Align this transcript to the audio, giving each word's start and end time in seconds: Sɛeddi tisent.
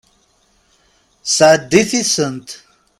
Sɛeddi 1.35 1.81
tisent. 1.89 2.49